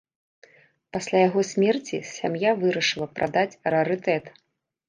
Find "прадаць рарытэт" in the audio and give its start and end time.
3.21-4.25